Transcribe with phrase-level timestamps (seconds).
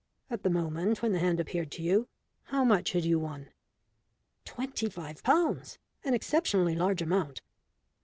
[0.31, 2.07] At the moment when the hand appeared to you,
[2.45, 3.49] how much had you won?"
[4.45, 7.43] "Twenty five pounds an exceptionally large amount."